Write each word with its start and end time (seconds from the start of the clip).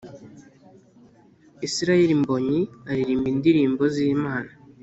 Israël 1.67 2.09
Mbonyi, 2.21 2.59
aririmba 2.89 3.27
indirimbo 3.33 3.83
z'Imana 3.93 4.51